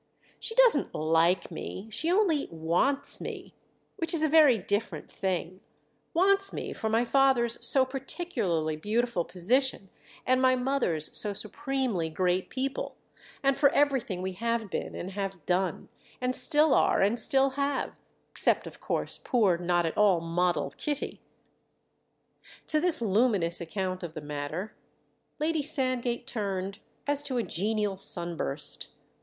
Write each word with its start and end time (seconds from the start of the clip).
"She 0.39 0.55
doesn't 0.55 0.95
'like' 0.95 1.51
me, 1.51 1.87
she 1.91 2.11
only 2.11 2.47
wants 2.49 3.21
me—which 3.21 4.15
is 4.15 4.23
a 4.23 4.27
very 4.27 4.57
different 4.57 5.11
thing; 5.11 5.59
wants 6.15 6.51
me 6.51 6.73
for 6.73 6.89
my 6.89 7.05
father's 7.05 7.63
so 7.63 7.85
particularly 7.85 8.75
beautiful 8.75 9.23
position, 9.23 9.91
and 10.25 10.41
my 10.41 10.55
mother's 10.55 11.15
so 11.15 11.33
supremely 11.33 12.09
great 12.09 12.49
people, 12.49 12.95
and 13.43 13.55
for 13.55 13.69
everything 13.73 14.23
we 14.23 14.31
have 14.31 14.71
been 14.71 14.95
and 14.95 15.11
have 15.11 15.45
done, 15.45 15.87
and 16.19 16.35
still 16.35 16.73
are 16.73 17.01
and 17.03 17.19
still 17.19 17.51
have: 17.51 17.93
except 18.31 18.65
of 18.65 18.79
course 18.79 19.19
poor 19.23 19.55
not 19.55 19.85
at 19.85 19.95
all 19.95 20.19
model 20.19 20.71
Kitty." 20.75 21.21
To 22.65 22.81
this 22.81 23.03
luminous 23.03 23.61
account 23.61 24.01
of 24.01 24.15
the 24.15 24.21
matter 24.21 24.73
Lady 25.39 25.61
Sand 25.61 26.01
gate 26.01 26.25
turned 26.25 26.79
as 27.05 27.21
to 27.21 27.37
a 27.37 27.43
genial 27.43 27.97
sun 27.97 28.35
burst. 28.35 28.89